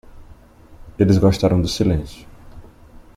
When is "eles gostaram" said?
0.97-1.61